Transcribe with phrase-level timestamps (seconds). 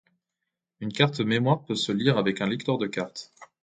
[0.79, 3.31] Une carte mémoire peut se lire avec un lecteur de carte.